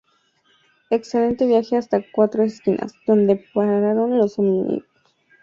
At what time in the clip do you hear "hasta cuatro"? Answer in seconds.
1.77-2.41